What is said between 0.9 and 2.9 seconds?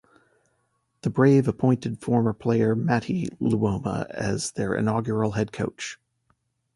The Brave appointed former player